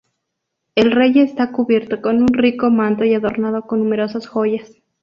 [0.73, 4.81] El rey está cubierto con un rico manto y adornado con numerosas joyas.